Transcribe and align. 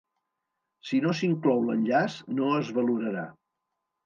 Si 0.91 1.01
no 1.03 1.11
s'inclou 1.19 1.61
l'enllaç, 1.67 2.17
no 2.39 2.49
es 2.63 2.73
valorarà. 2.79 3.29